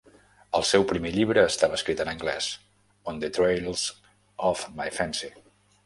[0.59, 2.49] El seu primer llibre estava escrit en anglès:
[3.13, 3.87] On the Trails
[4.53, 5.35] of my Fancy.